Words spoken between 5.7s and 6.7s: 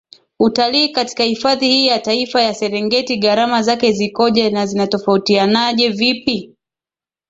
vipi